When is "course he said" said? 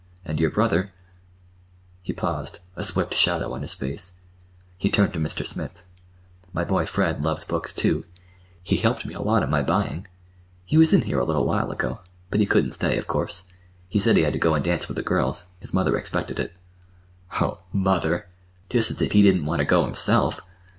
13.05-14.17